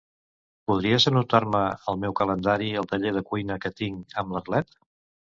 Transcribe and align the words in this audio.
Podries 0.69 1.03
anotar-me 1.09 1.59
al 1.91 1.99
meu 2.05 2.15
calendari 2.19 2.69
el 2.81 2.89
taller 2.93 3.11
de 3.17 3.23
cuina 3.27 3.57
que 3.67 3.71
tinc 3.83 4.17
amb 4.23 4.33
l'Arlet? 4.37 4.73